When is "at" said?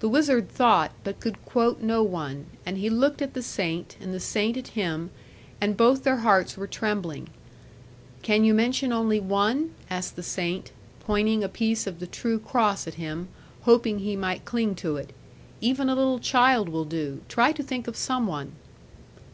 3.20-3.34, 4.56-4.68, 12.88-12.94